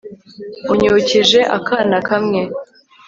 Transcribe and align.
unyibukije 0.71 1.39
akana 1.57 1.97
kamwe 2.09 2.41